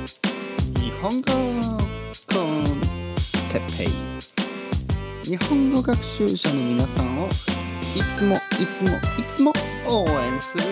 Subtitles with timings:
[0.00, 1.32] 日本語
[2.26, 2.64] コン
[3.52, 3.88] テッペイ。
[5.28, 7.30] 日本語学習者の皆さんをい
[8.16, 8.38] つもい
[8.78, 9.52] つもいつも
[9.86, 10.64] 応援する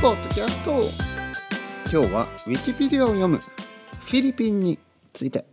[0.00, 0.70] ポッドキャスト。
[1.92, 4.78] 今日はウィキペディアを読むフィリピンに
[5.12, 5.44] ついて。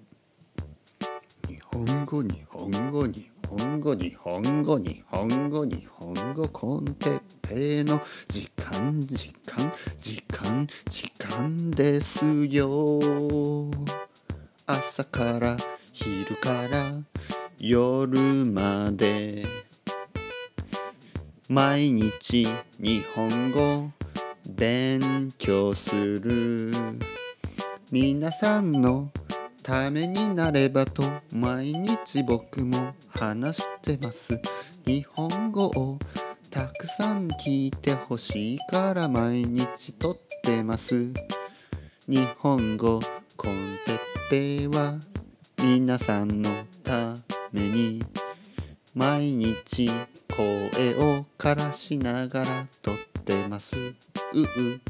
[1.48, 13.00] 日本語日本語日本語日本語日本語日本語コンテッペイの時間時間時間時間ですよ。
[14.66, 15.56] 朝から
[15.92, 16.94] 昼から
[17.60, 19.46] 夜まで。
[21.48, 22.48] 毎日
[22.80, 23.92] 日本語
[24.50, 26.72] 勉強する。
[27.92, 29.12] 皆さんの
[29.62, 32.94] ためになればと毎日僕も
[33.24, 34.38] 話してます。
[34.86, 35.98] 日本語を
[36.52, 41.14] たくさん聞いてほしいから毎日撮ってます。
[42.06, 43.00] 日本語
[43.38, 43.98] コンテッ
[44.30, 45.00] ペイは
[45.58, 46.50] 皆さんの
[46.84, 47.16] た
[47.54, 48.04] めに。
[48.94, 49.90] 毎日
[50.30, 53.76] 声をからしながら撮ってます。
[53.76, 54.82] うう。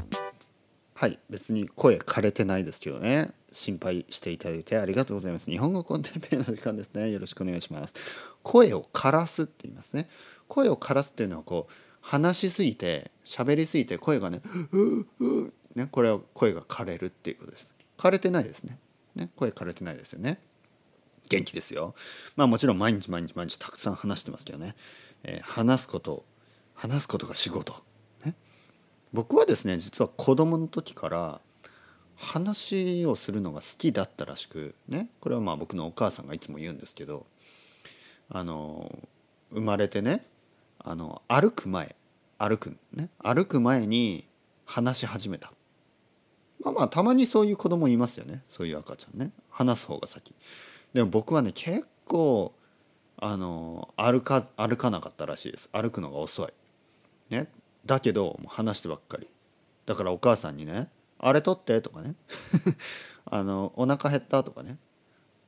[0.94, 3.28] はい別に声枯れてないですけどね。
[3.54, 5.50] 心配していただいてありがとうございます。
[5.50, 7.10] 日本語コンテンペの時間ですね。
[7.10, 7.94] よろしくお願いします。
[8.42, 10.08] 声を枯らすって言いますね。
[10.48, 17.72] 声を枯らすっていうのはこう話しすぎて喋りすぎて声がねううねこれは声が枯れるっていうことです。
[17.96, 18.78] 枯れてないですね。
[19.14, 20.40] ね声枯れてないですよね。
[21.28, 21.94] 元気ですよ。
[22.36, 24.74] まあもちろん毎日毎日毎日たくさん話してますけどね、
[25.22, 26.24] えー、話すこと
[26.74, 27.82] 話すことが仕事、
[28.24, 28.34] ね、
[29.12, 31.40] 僕はですね実は子供の時から
[32.16, 35.08] 話をするのが好きだったらしくね。
[35.20, 37.26] これはまあ僕のお母さんがいつも言うんですけど
[38.28, 38.90] あの
[39.50, 40.24] 生まれてね
[40.78, 41.94] あの歩く前
[42.38, 44.26] 歩くね歩く前に
[44.64, 45.52] 話し始めた。
[46.60, 48.42] まあまあたまにそういう子供いますよね。
[48.48, 49.30] そういう赤ちゃんね。
[49.50, 50.34] 話す方が先。
[50.92, 52.54] でも僕はね結構
[53.18, 55.68] あの歩か歩かなかったらしいです。
[55.72, 56.48] 歩くのが遅い。
[57.30, 57.48] ね。
[57.84, 59.28] だけど話してばっかり。
[59.86, 60.88] だからお母さんにね
[61.26, 61.80] あれ取って？
[61.80, 62.14] とかね。
[63.26, 64.44] あのお腹減った？
[64.44, 64.78] とかね。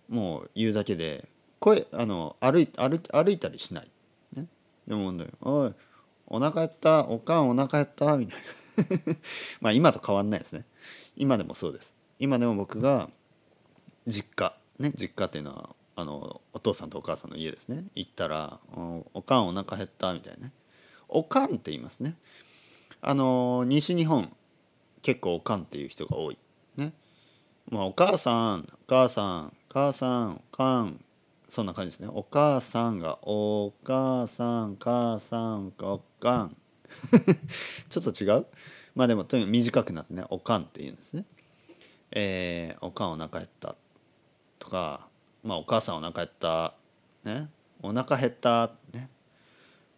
[0.09, 1.29] もう言うだけで。
[1.59, 3.91] 声あの歩い歩歩いたりしない、
[4.35, 4.47] ね、
[4.87, 5.75] でもね「おい
[6.27, 7.09] お腹減った？
[7.09, 8.39] おかんお腹減った」みたい
[8.77, 9.17] な。
[9.61, 10.65] まあ今と変わんないですね。
[11.17, 11.95] 今でもそうです。
[12.19, 13.11] 今でも僕が
[14.07, 14.57] 実家。
[14.79, 17.85] ね実家っていうのはあのお父さんとお母さんの家ですね。
[17.95, 18.61] 行ったら
[19.15, 20.53] 「おかんお腹減った」みたいなね
[21.09, 22.17] 「おかん」って言いますね。
[23.01, 24.35] あの西日本。
[25.03, 26.39] 結構おかんっていう人が多い。
[26.77, 26.93] ね。
[27.69, 31.05] まあお母さんお母さん母さんおかん
[31.49, 32.09] そんな感じですね。
[32.11, 36.57] お母さんがお母さん母さんおかん。
[37.89, 38.47] ちょっと違う？
[38.95, 41.25] まあでもとにかく短くなってねおかんって言うんですね。
[42.11, 43.77] えー、おかんお腹減った
[44.59, 45.09] とか
[45.43, 46.75] まあお母さんお腹減った
[47.25, 47.49] ね。
[47.83, 49.11] お腹減ったね。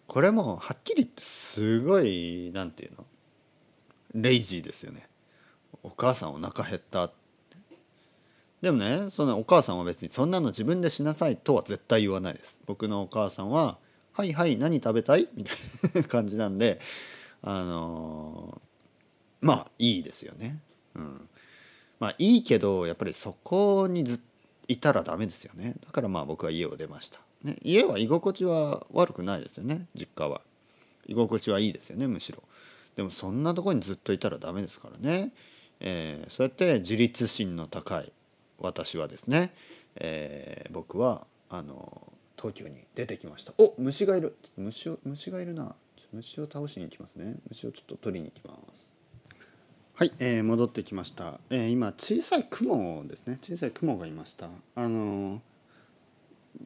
[0.07, 3.07] これもはっきり言ってすごいなんていうの？
[4.15, 5.07] レイジーですよね。
[5.83, 7.11] お母さんお腹減った
[8.63, 12.59] でもねそのお母さんは別にそんなの自分でしなさいとは絶対言わないです。
[12.67, 13.79] 僕のお母さんは
[14.13, 15.57] 「はいはい何食べたい?」みたい
[15.95, 16.81] な感じなんで
[17.43, 20.61] あのー、まあいいですよね。
[20.97, 21.29] うん。
[22.01, 24.21] まあいいけどやっぱりそこにず
[24.67, 25.75] いたらダメですよね。
[25.85, 29.87] だからまあ僕は家を出ました、ね、家は居心地は悪くないですよね。
[29.95, 30.43] 実家は。
[31.07, 32.43] 居心地はいいですよねむしろ。
[32.99, 35.31] でもそんなとこにずっといたらダメですからね、
[35.79, 38.13] えー、そうやって自立心の高い
[38.59, 39.55] 私はですね、
[39.95, 43.53] えー、僕はあの東京に出てきました。
[43.57, 44.37] お虫がいる。
[44.57, 45.77] 虫を虫がいるな。
[46.13, 47.37] 虫を倒しに行きますね。
[47.49, 48.91] 虫をちょっと取りに行きます。
[49.95, 53.39] はい、えー、戻ってきました、えー、今小さい雲ですね。
[53.43, 54.49] 小さい雲がいました。
[54.75, 55.41] あの、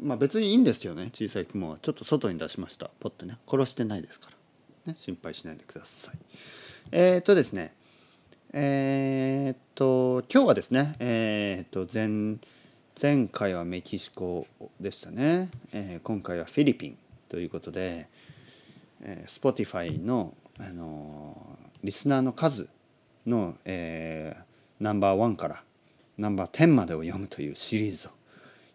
[0.00, 1.10] まあ別にいいんですよね。
[1.12, 1.76] 小さい雲は。
[1.82, 2.91] ちょっと外に出しました。
[3.00, 3.37] ポッてね。
[3.47, 4.37] 殺してないですから、
[4.87, 6.19] ね、心配しないでください。
[6.91, 7.72] えー、っとですね
[8.53, 12.38] えー、っと今日はですねえー、っと前
[13.00, 14.46] 前回はメキシコ
[14.79, 16.99] でしたね、えー、今回はフィリピン
[17.31, 18.08] ということで、
[19.00, 22.69] えー、Spotify の、あのリスナーの数
[23.26, 25.62] の、えー、ナンバーワンから
[26.19, 28.11] ナンバー10までを読むというシリーズを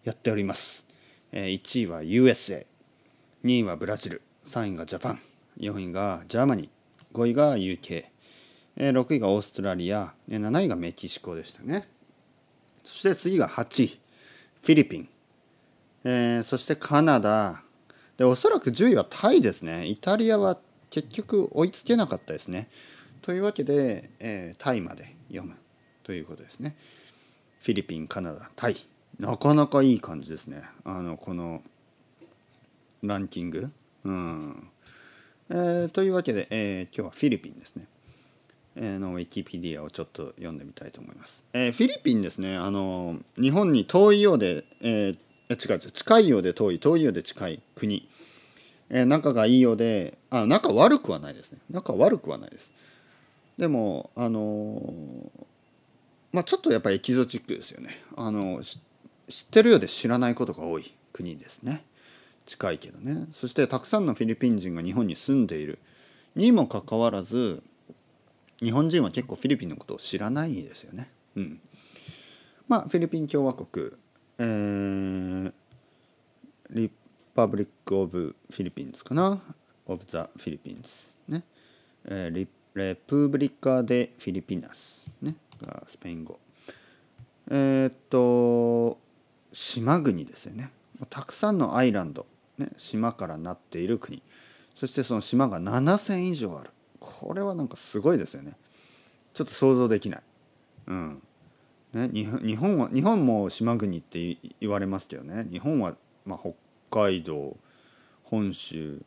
[0.03, 0.85] やっております、
[1.31, 2.65] え、1位は USA2
[3.43, 5.36] 位はブラジル3位が Japan。
[5.59, 8.05] 4位が Germany 5位が UK、
[8.77, 11.87] 6位がオーストラリア7位がメキシコでしたね。
[12.83, 15.09] そして次が8位フィリピン、
[16.03, 17.63] えー、そしてカナダ。
[18.17, 19.85] でおそらく10位はタイですね。
[19.85, 20.57] イタリアは
[20.89, 22.69] 結局追いつけなかったですね。
[23.21, 25.55] というわけで、えー、タイまで読む
[26.03, 26.75] ということですね。
[27.61, 28.77] フィリピンカナダタイ。
[29.19, 30.61] なかなかいい感じですね。
[30.83, 31.61] あのこの
[33.03, 33.71] ランキング。
[34.03, 34.69] うん。
[35.49, 37.85] えー、というわけで、えー、今日はフィリピンですね、
[38.75, 41.45] え、のウィキペディアをちょっと読んでみたいと思います。
[41.53, 48.09] え、フィリピンですねあの日本に遠いようで、えー、違う近いようで遠い遠いようで近い国、
[48.89, 52.71] え、仲がいいようであ仲悪くはないですね仲悪くはないです。
[53.57, 54.93] でもあの
[56.33, 58.03] まあちょっとやっぱエキゾチックですよね。
[58.15, 58.61] あの
[59.29, 61.83] 知ってるようで知らないことが多い国ですね。
[62.47, 63.27] 近いけどね。
[63.33, 65.77] そしてたくさんのフィリピン人が日本に住んでいる。
[66.35, 67.61] にもかかわらず
[68.61, 71.11] 日本人は結構フィリピンのことを知らないですよね。
[71.35, 71.59] うん、
[72.67, 73.91] まあフィリピン共和国、
[74.39, 75.51] えー、
[76.71, 79.41] Republic of Philippines かな。
[79.85, 80.89] of the Philippines
[81.27, 81.43] ね、
[82.05, 85.35] えー、リ República de Filipinas ね
[85.87, 86.39] スペイン語。
[87.49, 88.99] えー、っと
[89.51, 90.71] 島国ですよね。
[91.09, 92.25] たくさんのアイランド。
[92.57, 94.21] ね、島からなっている国。
[94.75, 96.71] そしてその島が7,000以上ある。
[96.99, 98.53] これはなんかすごいですよね。
[99.33, 100.23] ちょっと想像できない、
[100.87, 101.21] うん。
[101.93, 105.47] ね、日本は日本も島国って言われますけどね。
[105.49, 105.95] 日本は、
[106.25, 106.53] まあ、北
[107.05, 107.55] 海道
[108.23, 109.01] 本州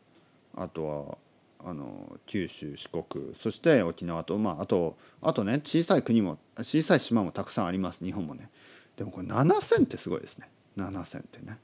[0.55, 1.17] あと
[1.59, 8.03] はあの九州四国そして沖縄とまああとあとね小さい国も小さい島もたくさんあります。
[8.03, 8.49] 日本もね。
[8.95, 10.49] でもこれ7,000ってすごいですね。
[10.77, 11.57] 7,000ってね。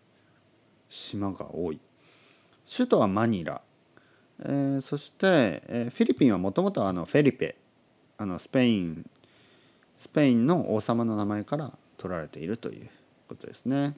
[0.90, 1.80] 島が多い。
[2.70, 3.62] 首都はマニラ、
[4.44, 7.56] えー、そして、えー、フィリピンはもともとフェリペ。
[8.18, 9.10] あのスペイン。
[10.00, 12.90] スペインの王様の名前から取られているという
[13.28, 13.96] ことですね。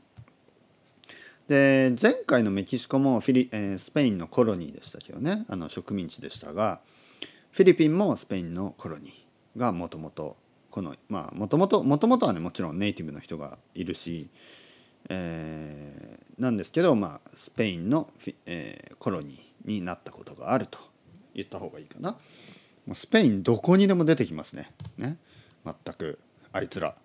[1.47, 5.45] で前回のメキシコもフィリ、えー、スペインのコロニーでしたけどね。
[5.49, 6.79] あの植民地でしたが
[7.51, 10.37] フィリピンもスペインのコロニーがもともと
[10.69, 14.29] このまあもともともともとはねもちろんネイティブの人がいるし
[15.07, 18.09] えー、なんですけど、まあ、スペインの、
[18.45, 20.79] えー、コロニーになったことがあると
[21.33, 22.11] 言った方がいいかな。
[22.85, 24.71] もうスペインどこにでも出てきますね。
[24.97, 25.17] ね
[25.63, 26.19] 全く
[26.51, 26.95] あいつら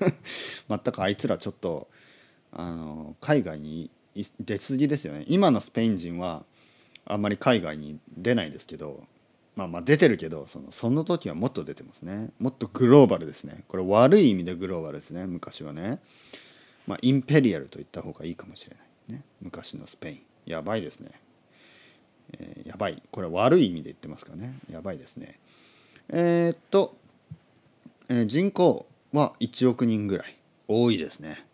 [0.68, 1.88] 全くあいつらちょっと
[2.52, 3.90] あの海外に
[4.40, 5.24] 出過ぎですよね。
[5.28, 6.44] 今のスペイン人は
[7.06, 9.04] あんまり海外に出ないですけど
[9.56, 12.30] まあまあ出てるけどそのその時はもっと出てますね。
[12.38, 13.64] もっとグローバルですね。
[13.68, 16.00] これ悪い意味でグローバルですね昔はね。
[16.86, 18.76] まあ、インペリアルと言った方がいいかもしれ
[19.08, 20.20] ない、ね、昔のスペイン。
[20.46, 21.10] やばいですね、
[22.38, 23.02] えー、やばい。
[23.10, 24.58] これは悪い意味で言ってますかね。
[24.70, 25.38] やばいですね。
[26.10, 26.96] えー、っと、
[28.08, 30.36] えー、人口は1億人ぐらい。
[30.68, 31.44] 多いですね。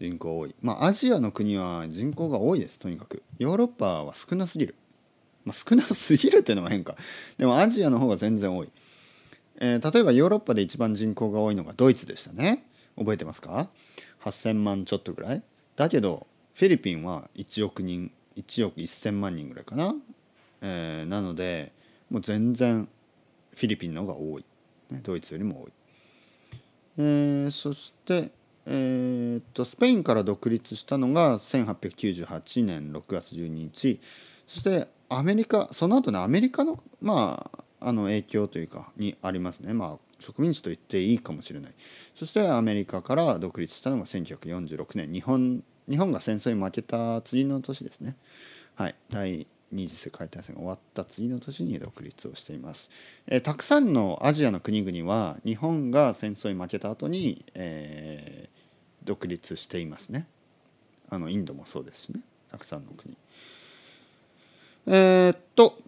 [0.00, 0.54] 人口多い。
[0.62, 2.78] まあアジアの国は人口が多いです。
[2.78, 3.22] とにかく。
[3.38, 4.74] ヨーロッパは少なすぎる。
[5.44, 6.96] まあ少なすぎるっていうのは変か。
[7.38, 8.68] でもアジアの方が全然多い、
[9.60, 12.64] えー、例えばヨーロッパで一番人口が多いのがドイツでしたね。
[13.00, 13.68] 覚えてますか
[14.22, 15.42] ？8,000万ちょっとぐらい？
[15.74, 19.94] だけどフィリピンは1億人1億1,000万人ぐらいかな、
[20.60, 21.72] えー、なので
[22.10, 22.86] もう全然
[23.54, 24.44] フィリピンの方が多い、
[24.90, 25.72] ね、ドイツよりも多い、
[26.98, 28.30] えー、そして
[28.66, 34.00] えー、っとスペインから独立したのが1898年6月12日。
[34.46, 37.50] そしてアメリカその後ねアメリカのま
[37.80, 39.72] ああの影響というかにありますね。
[39.72, 41.72] まあ植民地と言っていいかもしれない。
[42.14, 45.12] そしてアメリカから独立したのが1946年。
[45.12, 48.16] 日本日本が戦争に負けた次の年ですね。
[48.76, 48.94] はい。
[49.10, 52.90] 第二次世界大戦が終わった次の年に独立をしています、
[53.28, 60.26] えー、たくさんのアジアの国々は日本が戦争に負けた後に、えー、独立していますね。
[61.08, 62.22] あのインドもそうですしね。
[62.50, 63.16] たくさんの国。
[64.86, 65.78] えー、っと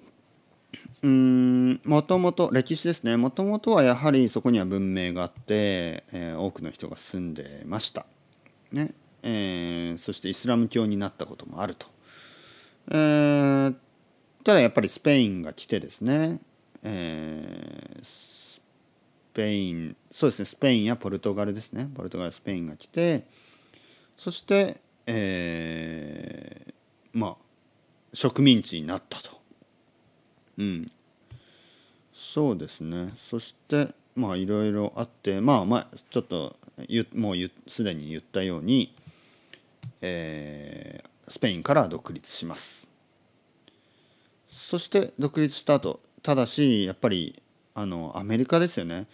[1.04, 3.16] もともと歴史ですね。
[3.16, 8.06] もともとはやはりそこには文明があって、えー、多くの人が住んでました、
[8.70, 8.94] ね。
[9.24, 11.88] えー、そしてイスラム教になったこともあると、
[12.90, 13.74] えー、
[14.44, 16.40] ただやっぱりスペインが来てですね、
[16.84, 18.60] えー、ス
[19.34, 20.44] ペインそうですね。
[20.44, 21.90] スペインやポルトガルですね。
[21.92, 23.26] ポルトガルスペインが来て
[24.16, 26.72] そして、えー、
[27.12, 27.36] まあ
[28.12, 29.41] 植民地になったと。
[30.58, 30.90] うん。
[32.12, 33.12] そうですね。
[33.16, 36.56] そしてまあいろいろあってまあまあちょっと
[37.14, 37.36] もう
[37.68, 38.94] すでに言ったように、
[40.00, 42.88] えー、スペインから独立します。
[44.50, 47.42] そして独立した後ただしやっぱり
[47.74, 49.06] あのアメリカですよね。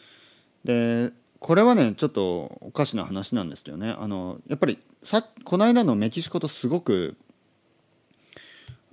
[0.64, 3.95] でこれはねちょっとおかしな話なんですけどね。
[3.99, 7.16] あのやっぱりさこの間のメキシコとすごく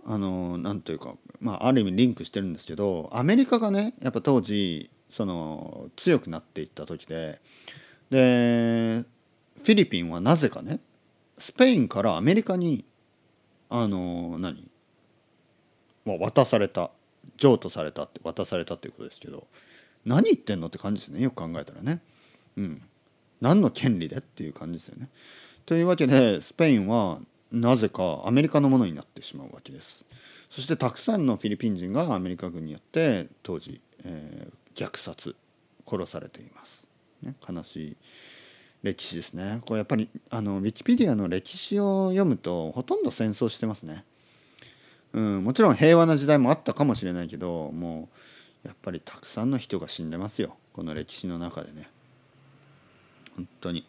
[0.05, 7.39] あのなんというか、まあ、ある意味リンクしてるんですけどアメリカがねやっぱ当時その強くなっていった時で
[8.11, 9.03] で
[9.63, 10.79] フィリピンはなぜかね
[11.37, 12.85] スペインからアメリカに
[13.69, 14.69] あの何
[16.05, 16.91] もう渡された
[17.37, 19.47] 譲渡されたって渡されたっていうことですけど
[20.05, 21.99] 何言ってんのって感じですねよく考えたらね。
[22.57, 22.81] うん、
[23.41, 25.09] 何の権利でっていう感じですよね。
[25.65, 27.19] というわけでスペインは
[27.55, 30.05] なぜかアメリカのものになってしまうわけです。
[30.49, 35.35] そしてたくさんのフィリピン人がアメリカ軍によって当時、えー、虐殺
[35.87, 36.87] 殺されています。
[37.21, 37.97] ね、悲しい
[38.83, 39.61] 歴史ですね。
[39.65, 44.03] これやっぱりあのウィキペディアの歴史を読むとほとんど戦争してますね。
[45.13, 48.09] うん、もちろん平和な時代もあったかもしれないけども
[48.65, 51.89] うやっぱりたくさんの人が死んでますよこの歴史の中でね。
[53.35, 53.85] 本当に。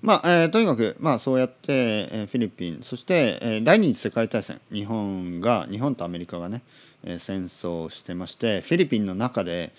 [0.00, 6.62] まあ、えー、とにかく、まあ、そうやって、えー、フィリピンそして、えー、第二次世界大戦日本が日本とアメリカがね、
[7.04, 9.72] えー、戦争をしてましてフィリピンの中で、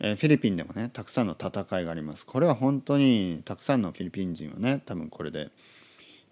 [0.00, 2.24] えー、フィリピンでもねたくさんの戦いがあります。
[2.26, 5.50] これは本当にたくさんのフィリピン人はね多分これで、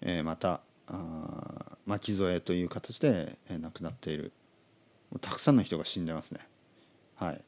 [0.01, 4.31] えー、またあ巻き添えという形で、えー、亡くなっている。
[5.21, 6.41] たくさんの人が死んでますね。
[7.15, 7.41] はい。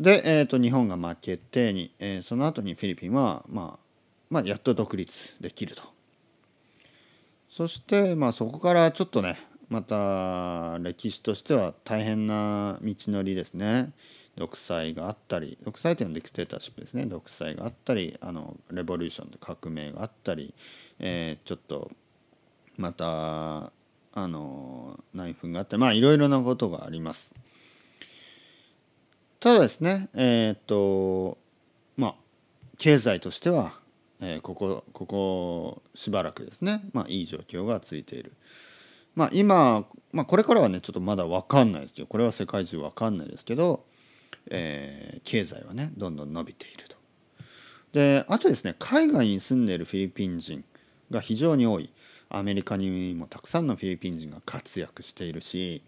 [0.00, 3.78] で、えーと、日本が負けてに、えー、その後にフィリピンは、まあ、
[4.30, 5.82] まあやっと独立できると。
[7.50, 9.38] そして、まあ、そこからちょっとね
[9.68, 13.92] また歴史としては大変な道のりですね。
[14.36, 17.04] 独裁があったり独裁というのはディクテーターシップですね。
[17.04, 20.54] 独裁があったりあのレボリューションで革命があったり、
[20.98, 21.90] えー、ちょっと
[22.78, 23.70] また
[24.14, 27.34] あの内紛があってまあいろいろなことがあります。
[29.40, 31.38] ただですねえっ、と
[31.96, 32.14] まあ
[32.78, 33.72] 経済としては、
[34.20, 38.32] えー、ここここしばらくですねまあいい状況がついている。
[39.16, 43.84] まあ今、まあ、これからはねちょっとまだ分かんないですけどこれは世界中分かんないですけど、
[44.50, 46.96] えー、経済はねどんどん伸びていると。
[47.92, 50.64] であとですね海外に住んでいるフィリピン人
[51.10, 51.90] が非常に多い
[52.28, 55.82] アメリカにもたくさんのフィリピン人が活躍しているし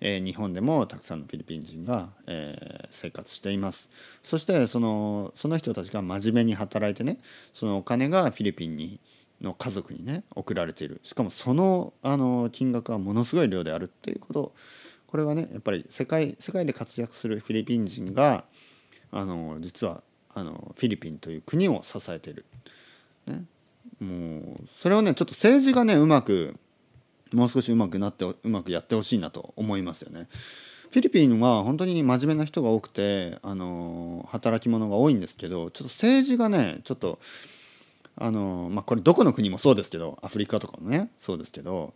[0.00, 3.90] え、日本でもたくさんのフィリピン人が、え、生活しています。
[4.22, 7.18] そしてそのその人たちが真面目に働いてね
[7.52, 9.00] そのお金がフィリピンに
[9.40, 11.00] の家族にね送られている。
[11.02, 14.52] しかもそのあの金額はものすごい量であるっていうこと。
[15.06, 18.44] これはねやっぱり世界世界で活躍するフィリピン人が
[19.12, 20.02] あの実は
[20.34, 22.44] あのフィリピンという国を支えている。
[23.26, 23.44] ね、
[24.00, 26.58] もうそれをねちょっと政治がねうまく
[27.34, 30.28] もう少しうまくなってうまくやってほしいなと思いますよね。
[30.90, 37.18] フィリピンは本当に真面目な人が多くてあの働き者が多いんですけどちょっと政治がねちょっと
[38.16, 41.92] あのまあこれどこの国もそうですけどアフリカとかもねそうですけども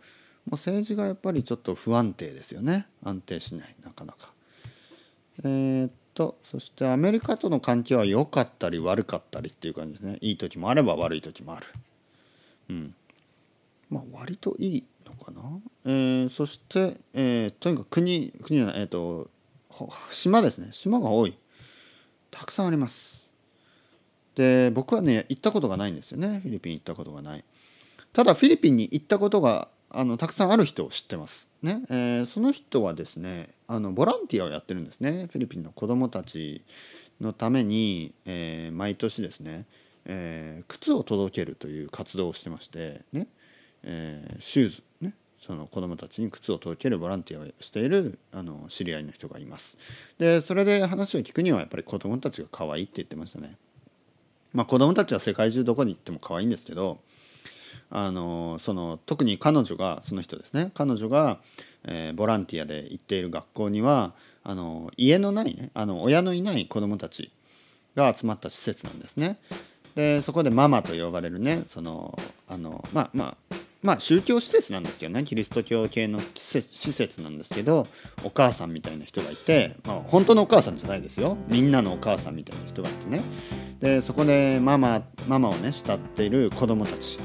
[0.47, 4.31] う政治がやっぱりちょっと不安定ですよね安定しないなかなか。
[5.45, 11.67] えー、っとそしてアメリカとの関係は良かったり悪かったりっていう感じですねいい時もあれば悪い時もある。
[12.69, 12.95] うん
[13.89, 14.83] まあ割といい
[15.19, 15.41] かな、
[15.85, 19.29] えー、そして、えー、とにかく国国じゃないえ、ー、と
[20.11, 20.69] 島ですね。
[20.71, 21.37] 島が多い。
[22.31, 23.29] たくさんあります。
[24.35, 26.39] で僕はね行ったことがないんですよね。
[26.41, 27.43] フィリピン行ったことがない。
[28.13, 31.49] ただフィリピンに行ったことがあのたくさんある人を知ってます。
[31.61, 35.27] ね、えー、その人はですねあのボランティアをやってるんですね。
[35.31, 36.63] フィリピンの子どもたち
[37.19, 39.65] のために、えー、毎年ですね、
[40.05, 43.27] えー、靴を届けるという活動をしてましてね。
[43.83, 44.83] えー、シューズ。
[45.45, 49.77] その子どもたちに靴を届けるボランティアをしているあの知り合いの人がいます。
[50.17, 53.55] でそれで話を聞くにはやっぱり子どもたちが可愛いって言ってましたね。
[54.53, 56.99] まあ子どもたちは世界中どこに行っても可愛いんですけど
[57.89, 60.71] あのその特に彼女がその人ですね。
[60.73, 61.39] 彼女が、
[61.85, 67.31] えー、ボランティアで行っている学校にはあの家のないねあの親のいない子どもたち
[67.95, 69.39] が集まった施設なんですね。
[69.95, 72.17] でそこでママと呼ばれるねその
[72.47, 77.87] あのまあまあまあ宗教施設なんですよねキリスト教系の施設なんですけど
[78.23, 81.37] お母さんみたいな人がいて、まあ、本当のお母さんじゃないですよ。
[81.47, 83.21] みんなのお母さんみたいな人がいてね。
[83.79, 87.17] でそこでママママをね慕っている子供たち。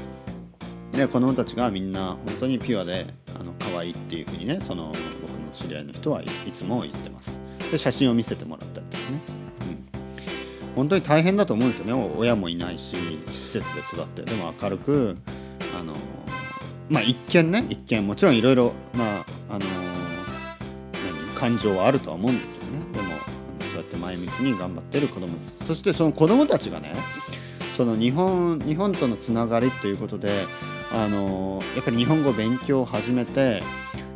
[0.93, 3.05] で子供たちがみんな本当にピュアで
[3.37, 7.41] あの可愛いっていうふうにねその僕の知り合いの人はいつも言ってます。
[7.69, 9.19] で写真を見せてもらったりとかね、
[10.67, 12.13] うん、本当に大変だと思うんですよね。
[12.17, 12.95] 親もいないし
[13.27, 14.21] 施設で育って。
[14.21, 15.17] でも明るく
[16.89, 22.79] まあ一見ね一見もちろんいろいろまああのー、感情はあるとは思うんですけどね。
[22.93, 23.07] でも
[23.71, 25.65] そうやって前向きに頑張ってる子供たち。
[25.65, 26.93] そしてその子供たちがね
[27.75, 30.45] その日本日本とのつながりということで
[30.91, 33.61] あのー、やっぱり日本語勉強を始めて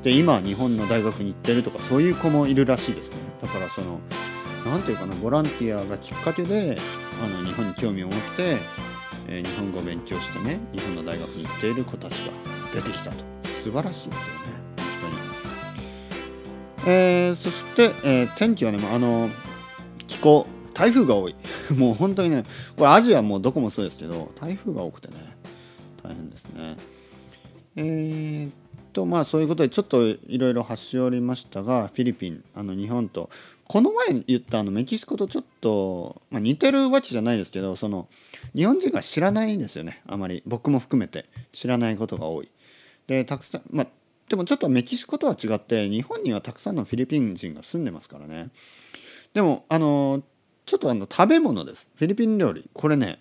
[0.03, 3.17] で今日本の大学に行ってるとかそういう子もいるらしいですね。
[3.41, 3.99] だからその
[4.65, 6.77] 何ていうかなボランティアがきっかけで
[7.23, 8.57] あの日本に興味を持って、
[9.27, 13.23] えー日本語を勉強してね日本の大学に行っている子たちが出てきたと。
[13.43, 14.39] 素晴らしいですよね。
[15.01, 15.11] 本
[16.85, 19.29] 当に、えーそして、えー天気はねあの
[20.07, 21.35] 気候台風が多い。
[21.75, 22.43] もう本当にね
[22.77, 25.15] これアジアもどこもそうですけど台風が多くてね
[26.03, 26.77] 大変ですね。
[27.75, 28.53] えーっ
[28.93, 33.29] とまあそういうことでちょっといろいろ端折りましたがフィリピンあの日本と
[33.67, 38.07] この前言ったあのメキシコとちょっと、まあ、似てるわけじゃないですけどその
[38.55, 40.41] 日本人が知らないんですよねあまり。
[40.47, 42.49] 僕も含めて知らないことが多い。
[43.09, 43.87] でたくさんまあ
[44.29, 48.49] でもちょっとメキシコとは違って日本にはたくさんのフィリピン人が住んでますからね。
[49.33, 50.21] でもあの
[50.67, 51.89] ちょっとあの食べ物です。
[51.95, 52.69] フィリピン料理。
[52.71, 53.19] これね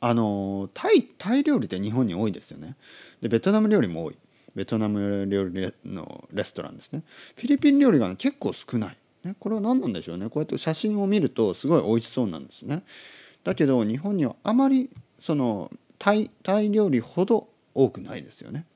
[0.00, 2.74] あのタイタイ料理って日本に多いですよね。
[3.20, 4.18] でベトナム料理も多い。
[4.56, 7.04] ベトナム料理のレストランですね。
[7.36, 10.28] フィリピン料理が、ね、結構少ない、ね、これは何なんでしょうね。
[10.28, 12.82] こうやって写真を見るとすごい美味しそうなんですね。
[13.44, 15.70] だけど日本にはあまりその
[16.00, 18.66] タイタイ料理ほど多くないですよね。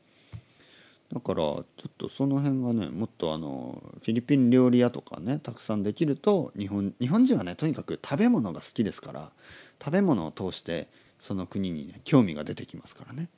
[1.13, 9.33] だからちょっとその辺がねもっとあのフィリピン料理屋とかねたくさんできると日本日本人はねとにかく食べ物が好きですから
[9.83, 13.29] 食べ物を通してその国にね興味が出てきますからね。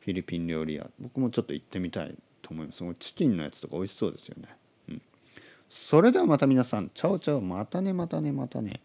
[0.00, 0.88] フィリピン料理屋。
[0.98, 2.82] 僕もちょっと行ってみたいと思います。
[2.98, 4.48] チキンのやつとか美味しそうですよね、
[4.88, 5.02] うん、
[5.68, 8.80] それではまた皆さんチャオチャオまたねまたねまたね。